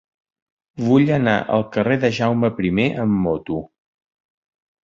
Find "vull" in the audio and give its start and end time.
0.85-1.11